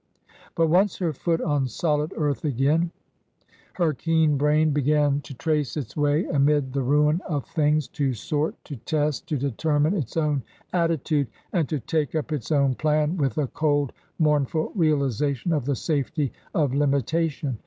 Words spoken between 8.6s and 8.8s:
to